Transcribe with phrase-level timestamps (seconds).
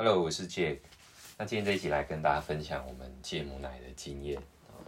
[0.00, 0.78] Hello，我是 Jack。
[1.36, 4.40] 那今天这一集来跟大家分享我们戒母奶的经验。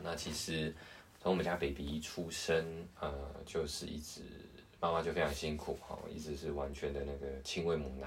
[0.04, 0.72] 那其实
[1.20, 2.64] 从我们家 baby 一出生，
[3.00, 3.12] 呃，
[3.44, 4.20] 就是一直
[4.78, 8.06] 妈妈就非常辛苦哈，一直是完全的那个亲喂母奶。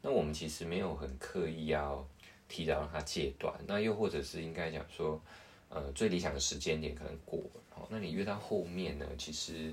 [0.00, 2.02] 那我们其实没有很刻意要
[2.48, 5.20] 提早让他戒断，那又或者是应该讲说，
[5.68, 7.86] 呃，最理想的时间点可能过了。
[7.90, 9.70] 那你越到后面呢，其实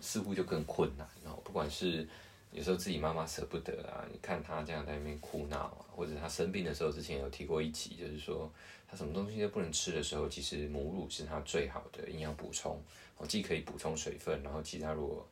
[0.00, 1.06] 似乎就更困难。
[1.22, 2.08] 然后不管是
[2.52, 8.50] 有时候自己妈妈舍不得啊，你看她这样在那边哭闹啊，或者她生病的时候，之前有提过一集，就是说
[8.88, 12.82] 她什么东西都不能吃的时候，其实母乳是她最好的营养补充，
[13.28, 15.28] 既可以补充水分，然后其他如果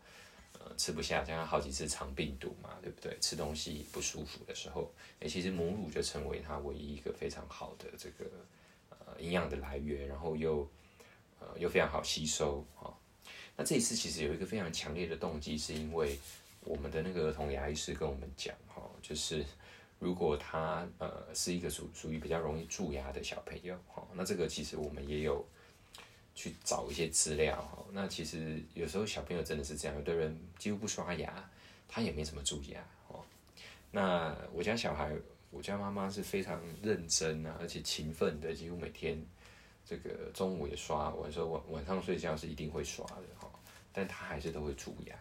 [0.58, 3.16] 呃吃不下，像她好几次肠病毒嘛，对不对？
[3.20, 8.30] 吃东西不舒服的时候，诶，其实母乳就成为她唯一一个非常好的这个
[8.90, 10.68] 呃营养的来源，然后又
[11.40, 12.92] 呃又非常好吸收啊。
[13.56, 16.18] 那这一次其实有一个非常强烈的动机，是因为。
[16.64, 19.44] 我们的那个儿童牙医师跟我们讲，哈，就是
[19.98, 25.46] 如果他呃是一个属属于比较容易蛀牙的小朋友，哈，那这个其实我们也有
[26.34, 31.48] 去找一些资料，哈，那其实有时候小朋友真的是这样，有的人几乎不刷牙，
[31.86, 33.22] 他也没怎么蛀牙，哦，
[33.90, 35.14] 那我家小孩，
[35.50, 39.22] 我家妈妈是非常认真啊，而且勤奋的，几乎每天
[39.86, 43.48] 这个中午也刷，晚上晚晚上睡觉是一定会刷的，哈，
[43.92, 45.14] 但他还是都会蛀牙。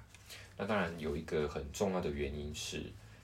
[0.56, 2.84] 那当然有一个很重要的原因是，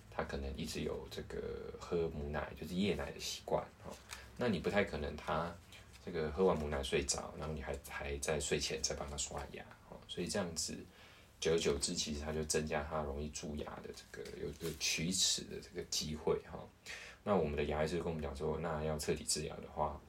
[0.10, 3.94] 他可能一直有这个喝母奶，就是夜奶的习惯哦。
[4.36, 5.56] 那你不太可能他
[6.04, 9.98] 这个喝完母奶睡着，然后你还还在睡前再帮他刷牙哦。
[10.08, 10.76] 所以这样子
[11.40, 16.60] 久而久之，其实他就增加他容易蛀牙的这个有有龋齿的这个机会哈。
[17.24, 20.02] 那我们的牙医师跟我们讲说，那要彻底治疗的话，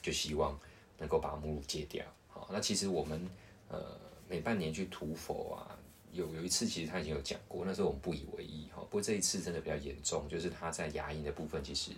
[0.00, 0.56] 就希望
[0.96, 2.04] 能够把母乳戒掉。
[2.28, 3.28] 好，那其实我们
[3.68, 5.76] 呃每半年去涂氟啊。
[6.12, 8.82] 有有一次，其实他已经有讲过，那时候我们不以为意哈。
[8.82, 11.92] 不过这一次真的比较严重，就是他在牙龈的部分其实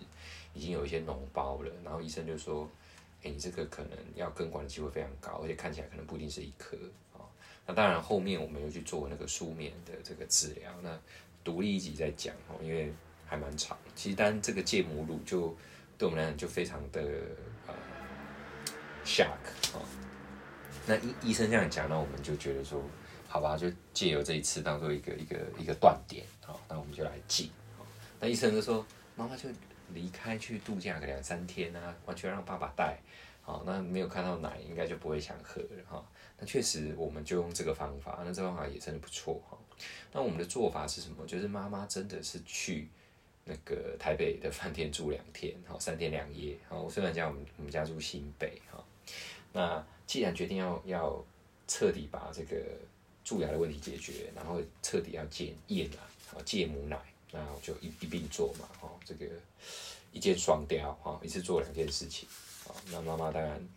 [0.53, 1.71] 已经有一些脓包了。
[1.83, 2.69] 然后医生就说
[3.23, 6.77] ：“哎，你这个可能要根管的机会非常高，而且看起来可能不一定是一颗
[7.13, 7.25] 啊。”
[7.65, 10.99] 那当然后面我们又去做那个书面的这个治疗，那
[11.43, 12.93] 独立一集再讲哦，因为
[13.25, 13.75] 还蛮长。
[13.95, 15.55] 其实单这个戒母乳就
[15.97, 17.01] 对我们来讲就非常的
[17.65, 17.73] 呃
[19.03, 19.81] shock 哦。
[20.85, 22.79] 那医医生这样讲，那我们就觉得说。
[23.33, 27.49] 好吧，就借由这一次当做一个一个一个断点，好，那我们就来记。
[28.19, 28.85] 那医生就说，
[29.15, 29.49] 妈妈就
[29.91, 32.95] 离开去度假个两三天啊，完全让爸爸带，
[33.41, 36.05] 好，那没有看到奶，应该就不会想喝了哈。
[36.37, 39.57] 那确实，我们就用这个方法，那这方法也真的不错哈。
[40.11, 41.25] 那我们的做法是什么？
[41.25, 42.87] 就是妈妈真的是去
[43.45, 48.85] 那个台北的饭店住两天，好，三天两夜，好，虽然讲我们我们家住新北哈。
[49.51, 51.25] 那既然决定要要
[51.67, 52.57] 彻底把这个。
[53.23, 55.97] 蛀牙的问题解决，然后彻底要戒夜奶，
[56.27, 56.99] 好戒母奶，
[57.31, 59.25] 那我就一一并做嘛，哈，这个
[60.11, 62.27] 一箭双雕，哈，一次做两件事情，
[62.65, 63.69] 好，那妈妈当然，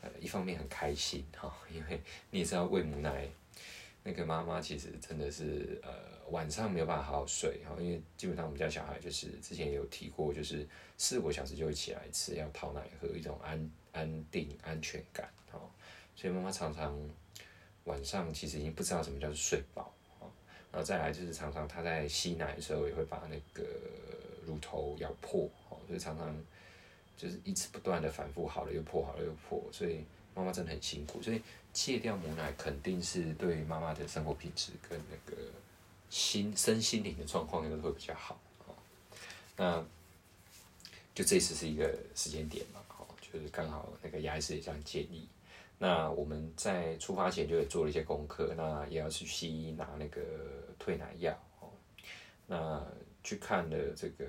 [0.00, 3.28] 呃，一方面很开心，哈，因为你也知道喂母奶，
[4.02, 5.90] 那个妈妈其实真的是，呃，
[6.30, 15.60] 晚上没有办法好好睡，哈，因为基本上我们家小孩就是之前有提过，就是四五小时就会起来吃，要讨奶喝，一种安安定安全感，哈，
[16.16, 16.98] 所以妈妈常常。
[17.86, 19.92] 晚上其实已经不知道什么叫做睡饱，
[20.70, 23.64] 然后再来就是常常他在吸奶的时候也会把那个
[24.46, 26.36] 乳头咬破哦，所以常常
[27.16, 30.04] 就是一直不断的反复，好了又破，好了又破，所以
[30.34, 31.40] 妈妈真的很辛苦，所以
[31.72, 35.40] 戒掉母奶肯定是对妈妈的生活品质跟那个
[36.10, 38.38] 心身心灵的状况应该都会比较好，
[39.56, 39.84] 那
[41.14, 42.80] 就这次是一个时间点嘛，
[43.20, 45.28] 就是刚好那个牙医师也这样建议。
[45.78, 50.22] 那我们在出发前就做了一些功课，那也要去西医拿那个
[50.78, 51.68] 退奶药哦。
[52.46, 52.82] 那
[53.22, 54.24] 去看了这个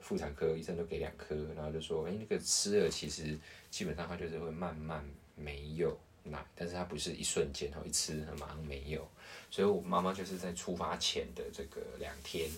[0.00, 3.36] 妇产科医生都给两颗，然后就说，哎，那个吃了其实
[3.70, 5.04] 基本上它就是会慢慢
[5.34, 9.04] 没有奶，但是它不是一瞬间哦，一吃马上没有。
[9.50, 12.48] 所以我妈妈就是在出发前的这个两天，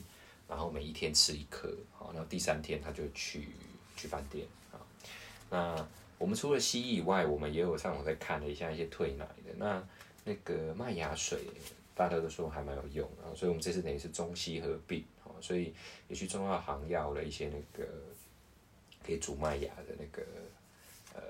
[0.47, 3.49] 然后每一天吃一颗，好，然后第三天她就去
[3.97, 4.77] 去饭店啊，
[5.49, 5.89] 那。
[6.19, 9.53] 我们除了西医以外，我们也有上网再看了一下一些退奶的。
[9.57, 9.87] 那
[10.25, 11.41] 那个麦芽水，
[11.95, 15.05] 大家都说还蛮有用啊，所以我们这次等于是中西合并，
[15.41, 15.75] 所以
[16.09, 17.87] 也去中药行要了一些那个
[19.05, 20.23] 可以煮麦芽的那个
[21.15, 21.23] 呃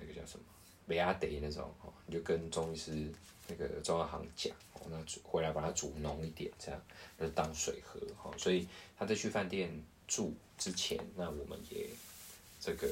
[0.00, 0.44] 那个叫什么
[0.86, 2.92] 麦芽茶那种哦，你就跟中医师
[3.48, 6.80] 那个中药行讲，哦那煮回来把它煮浓一点，这样
[7.18, 8.30] 就当水喝哈。
[8.38, 9.70] 所以他在去饭店
[10.06, 11.88] 住之前，那我们也。
[12.62, 12.86] 这个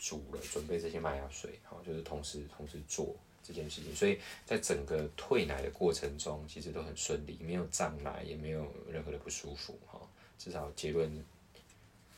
[0.00, 10.00] 煮了，准备这些麦芽水，哈，就是同时同时做这件事情，所以在整个退奶的过程中，其实都很顺利，没有胀奶，也没有任何的不舒服，哈，
[10.38, 11.24] 至少结论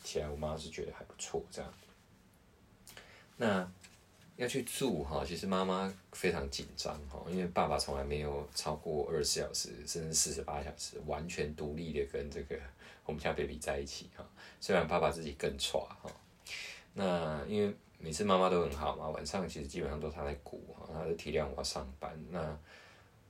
[0.05, 1.75] 起来，我妈是觉得还不错这样。
[3.37, 3.69] 那
[4.37, 12.59] 要去住哈，其实妈妈非常紧张哈，因为爸爸从来没有超过二十四小时，甚至四十八小时完全独立的跟这个
[13.05, 14.25] 我们家 baby 在一起哈。
[14.61, 16.11] 虽然爸爸自己更喘哈，
[16.95, 22.59] 那因为每次妈妈都很好嘛，晚上其实基本上都她在顾哈，他就体谅我要上班，那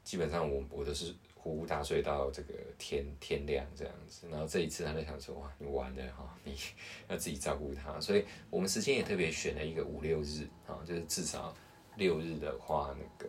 [0.05, 1.15] 基本上我我都是。
[1.45, 6.57] 呼呼大睡到这个天天亮这样子，然后这一次她在想说，哇，你完了哈， 你
[7.09, 11.53] 要自己照顾他，所以我们时间也特别选了一个五六日啊，就是至少
[11.97, 13.29] 六日的话，那个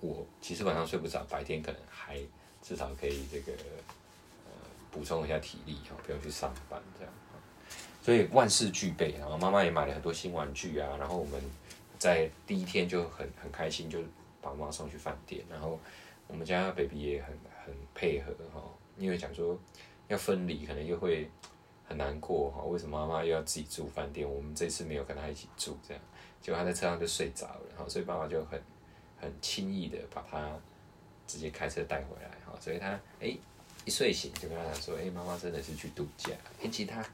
[0.00, 2.18] 我其实晚上睡不着，白天可能还
[2.62, 3.52] 至少可以这个
[4.46, 4.52] 呃
[4.90, 7.12] 补充一下体力哈，不用去上班这样，
[8.10, 11.40] 所以万事俱备，然后妈妈也买了很多新玩具啊，然后我们
[11.96, 14.00] 在第一天就很很开心，就
[14.42, 15.78] 把妈妈送去饭店，然后。
[16.26, 17.36] 我们家 baby 也很
[17.66, 18.62] 很配合哈，
[18.96, 19.58] 因为讲说
[20.06, 21.28] 要分离，可能又会
[21.84, 22.62] 很难过哈。
[22.62, 24.28] 为什么妈妈又要自己住饭店？
[24.28, 26.00] 我们这次没有跟他一起住，这样，
[26.40, 28.62] 结果他在车上就睡着了，哈，所以爸爸就很
[29.20, 30.56] 很轻易的把他
[31.26, 33.36] 直接开车带回来，哈，所以他哎
[33.84, 36.30] 一睡醒就跟他讲说，哎，妈妈真的是去度假，
[36.62, 37.04] 哎，其实他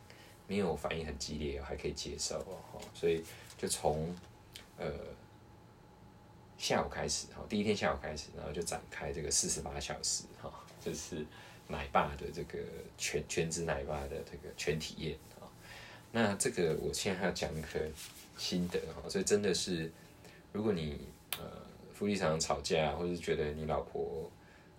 [0.46, 3.22] 没有反应很激烈，还可以接受哦，所以
[3.58, 4.14] 就从
[4.78, 4.90] 呃。
[6.58, 10.50] 下午开始哈，第一天下午开始，然后就展开这个四十八小时哈，
[10.82, 11.22] 就是
[11.68, 12.58] 奶爸的这个
[12.96, 15.44] 全全职奶爸的这个全体验啊。
[16.12, 17.86] 那这个我现在还要讲一个
[18.38, 19.92] 心得哈，所以真的是，
[20.50, 20.98] 如果你
[21.38, 21.44] 呃
[21.92, 24.26] 夫妻常常吵架，或者是觉得你老婆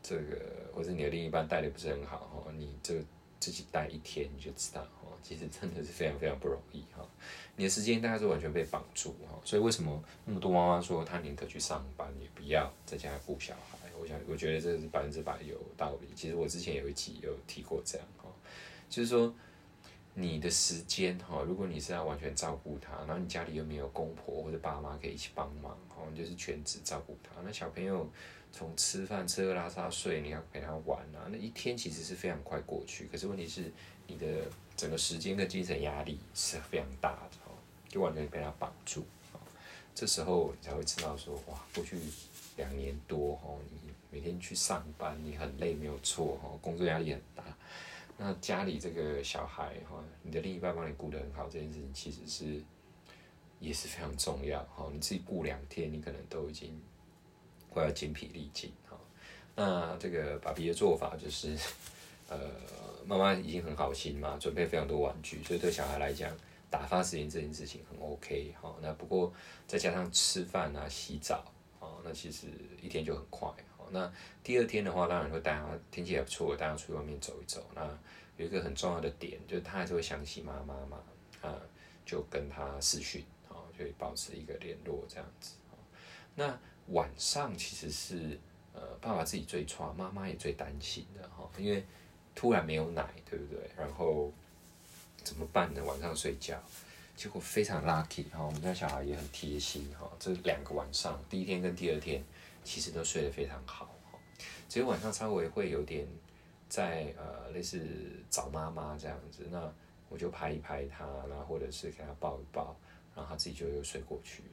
[0.02, 0.42] 这个
[0.74, 2.96] 或者你的另一半带的不是很好哈，你就
[3.40, 4.84] 自己带一天你就知道，
[5.22, 7.08] 其实真的是非常非常不容易哈。
[7.56, 13.78] 你的时间大概是完全被绑住哈，所以为什么那么多妈妈说她宁可去上班，也不要在家顾小孩？
[14.00, 16.08] 我想，我觉得这是百分之百有道理。
[16.16, 18.30] 其实我之前有一集有提过这样哈，
[18.88, 19.34] 就是说
[20.14, 27.42] 你的时间哈，如果你是要完全照顾他，然后你家里又没有公婆或者爸妈可以一起帮忙哈，你就是全职照顾他。
[27.44, 28.08] 那小朋友
[28.52, 33.08] 从吃饭、吃喝拉撒睡，你要陪他玩啊，那一天其实是非常快过去。
[33.12, 33.72] 可是问题是
[34.06, 34.28] 你的
[34.77, 37.38] 整个时间跟精神压力是非常大的。
[37.89, 39.06] 就完全被他绑住，
[39.95, 41.97] 这时候你才会知道说，哇，过去
[42.57, 47.44] 两年多哈，你每天去上班，你很累没有错哈，工作压力很大。
[48.18, 52.62] 那家里这个小孩哈，你的另一半帮你顾得很好，这件事情其实是
[53.62, 54.89] 也是非常重要哈。
[54.91, 56.77] 你自己顾两天，你可能都已经
[57.69, 58.97] 快要精疲力尽哈。
[59.56, 61.57] 那这个爸比的做法就是，
[62.27, 62.38] 呃，
[63.06, 66.35] 妈妈已经很好心嘛，准备非常多玩具，所以对小孩来讲。
[66.69, 69.31] 打发时间这件事情很 OK 哈，那不过
[69.65, 72.47] 再加上吃饭啊、洗澡啊，那其实
[72.81, 73.50] 一天就很快。
[73.89, 74.12] 那
[74.44, 77.65] 第二天的话，当然会带他天气还不错，带他出去外面走一走。
[77.74, 77.97] 那
[78.35, 81.01] 有一个很重要的点，就是他还是会想起妈妈嘛，
[81.41, 81.56] 啊，
[82.06, 83.24] 就跟他视讯，
[83.79, 85.53] 就保持一个联络这样子。
[86.35, 88.38] 那晚上其实是
[88.74, 91.81] 呃爸爸自己最抓，妈妈也最担心的哈，因为
[92.38, 93.60] 突然没有奶，对不对？
[93.75, 94.31] 然后。
[95.24, 95.84] 怎么办呢？
[95.84, 96.57] 晚上睡觉，
[97.13, 100.10] 结果非常 lucky 哈，我们家小孩也很贴心哈。
[100.18, 102.24] 这两个晚上，第一天跟第二天，
[102.63, 104.18] 其实都睡得非常好哈。
[104.69, 106.07] 只有晚上稍微会有点
[106.69, 107.86] 在呃类似
[108.30, 109.69] 找妈妈这样子，那
[110.07, 112.74] 我就拍一拍他，然后或者是给他抱一抱，
[113.13, 114.44] 然后他自己就又睡过去。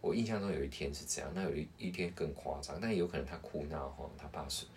[0.00, 4.68] 我印象中有一天是这样，那有一一天更夸张，但有可能他哭闹哈，他爸睡，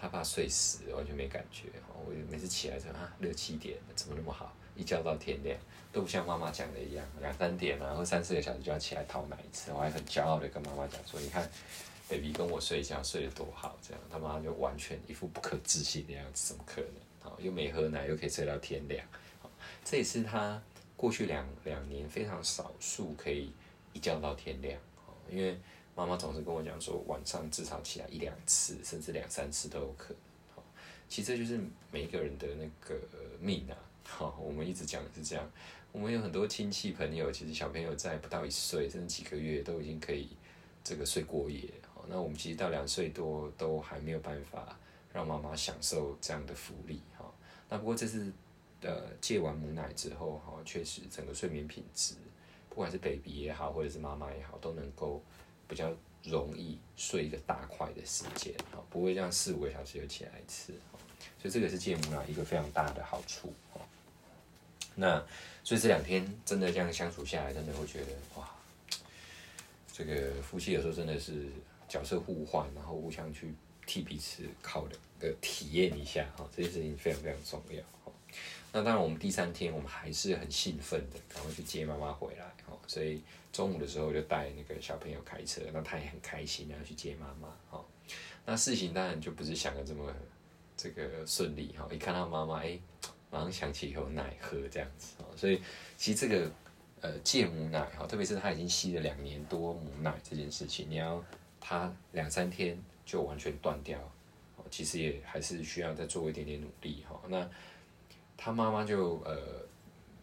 [0.00, 1.64] 他怕睡死，完全没感觉。
[2.04, 4.56] 我每次起来说啊六七点怎么那么好？
[4.74, 5.58] 一觉到天亮，
[5.92, 9.70] 都不像妈妈讲的一样，两三点，然后三四个小时就要起来讨奶一次。
[9.72, 11.46] 我还很骄傲的跟妈妈讲说：“你看
[12.08, 16.92] ，baby 跟我睡觉睡得多好。”这样，他妈就完全一副不可置信的样子，怎么可能？
[17.20, 19.04] 好，又没喝奶，又可以睡到天亮。
[19.84, 20.62] 这也是他
[20.96, 23.52] 过去两两年非常少数可以
[23.92, 24.80] 一觉到天亮。
[25.28, 25.58] 因为
[26.00, 30.64] 妈妈总是跟我讲说，晚上至少起来一两次，甚至两三次都有可能。
[31.10, 32.98] 其实这就是每一个人的那个
[33.38, 33.76] 命啊。
[34.02, 35.46] 好，我们一直讲的是这样。
[35.92, 40.30] 我们有很多亲戚朋友，其实小朋友在不到一岁，甚至几个月都已经可以
[40.82, 41.68] 这个睡过夜。
[41.92, 44.78] 好，那我们其实到两岁多都还没有办法
[45.12, 47.02] 让妈妈享受这样的福利。
[47.18, 47.30] 哈，
[47.68, 48.32] 那不过这次
[48.80, 52.14] 呃戒完母奶之后，哈，确实整个睡眠品质，
[52.70, 55.22] 不管是 baby 也好，或者是妈妈也好，都能够
[55.70, 55.90] 比较
[56.24, 58.52] 容易睡一个大块的时间。
[58.70, 60.74] 哈，不会这样四五个小时就起来一次。
[61.40, 63.50] 所以这个是戒母奶一个非常大的好处。
[64.94, 65.24] 那
[65.64, 68.50] 所以这两天真的这样相处下来，真的会觉得哇，
[69.92, 71.46] 这个夫妻有时候真的是
[71.88, 73.54] 角色互换，然后互相去
[73.86, 77.82] 替彼此考的呃体验一下哈，这件事情非常非常重要。
[78.72, 82.78] 那当然，我们第三天我们还是很兴奋的，赶快去接妈妈回来哦。
[82.86, 83.20] 所以
[83.52, 87.84] 中午的时候就带那个小朋友开车，那他也很开心，然后去接妈妈哦。
[88.46, 90.14] 那事情当然就不是想的这么
[90.76, 91.88] 这个顺利哈。
[91.90, 92.78] 一看到妈妈，哎，
[93.30, 95.26] 马上想起有奶喝这样子哦。
[95.36, 95.60] 所以
[95.96, 96.50] 其实这个
[97.00, 101.22] 呃戒母奶哈，特别是他已经吸了两年多母奶这件事情，你要
[101.60, 103.98] 他两三天就完全断掉，
[104.70, 107.20] 其实也还是需要再做一点点努力哈。
[107.28, 107.48] 那
[108.42, 109.38] 他妈妈就呃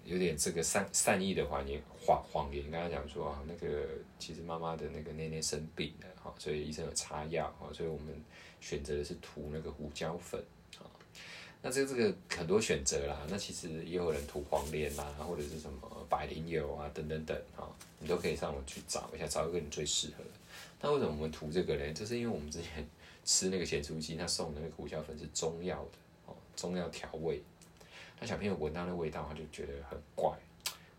[0.04, 3.86] 有点这个善善意的谎言谎谎言，跟他讲说啊，那个
[4.18, 8.08] 其实妈妈的那个奶奶生病了哈，所以医生有擦药哈，所以我们
[8.60, 10.44] 选择的是涂那个胡椒粉
[10.80, 10.90] 啊。
[11.62, 17.70] 那这个这个很多选择啦，那其实也有人涂黄连啦，或者是什么百灵油啊等等等哈，
[18.00, 20.30] 你都可以上网去找一下，找一个你最适合的。
[20.82, 21.94] 那为什么我们涂这个呢？
[21.94, 22.84] 就是因为我们之前
[23.24, 27.44] 吃那个咸酥鸡，他送的那个胡椒粉是中药的哦，中药调味。
[28.20, 30.36] 那小朋友闻到那味道，他就觉得很怪，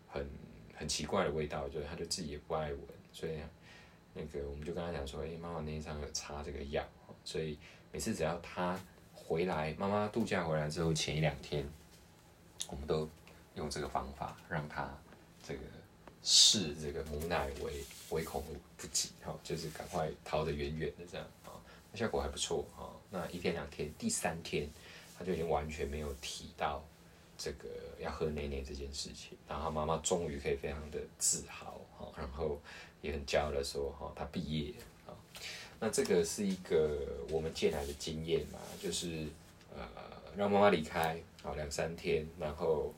[0.07, 0.25] 很
[0.73, 3.33] 很奇怪的味道，就他就自己也不爱闻，所以
[4.13, 6.81] 那个我们就跟他讲说，哎、妈妈那天上有擦这个药，
[7.25, 7.59] 所以
[7.91, 8.79] 每次只要他
[9.13, 11.67] 回来，妈妈度假回来之后前一两天，
[12.69, 13.09] 我们都
[13.55, 14.89] 用这个方法让他
[15.43, 15.59] 这个
[16.23, 18.41] 视这个母奶为唯恐
[18.77, 21.51] 不及，哈，就是赶快逃得远远的这样啊，
[21.91, 24.69] 那效果还不错啊，那一天两天，第三天
[25.17, 26.81] 他就已经完全没有提到。
[27.41, 32.59] 这个要喝奶奶这件事情，然后妈妈终于可以非常的自豪哈，然后
[33.01, 34.73] 也很骄傲的说哈，她毕业
[35.07, 35.15] 啊。
[35.79, 39.25] 那这个是一个我们借来的经验嘛，就是
[39.73, 39.87] 呃
[40.35, 42.93] 让妈妈离开啊两三天，然后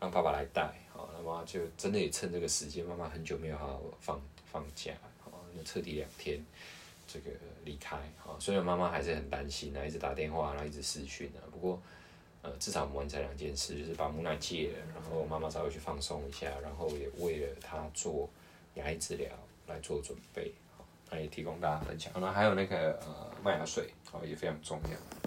[0.00, 6.44] 让爸爸来带好，那么就真的也趁这个时间，妈妈很久没有好好放放假好，那彻底两天
[7.06, 7.30] 这个
[7.64, 11.80] 离开好，虽然妈妈还是很担心啊，一直打电话，然后一直视讯啊，不过。
[12.44, 18.28] 呃，至少我们完成两件事，就是把木奶戒了，然后妈妈稍微去放松一下，然后也为了她做
[18.74, 19.30] 牙医治疗
[19.66, 20.52] 来做准备，
[21.10, 22.12] 那也提供大家分享。
[22.16, 25.23] 那还有那个呃麦芽水，哦，也非常重要。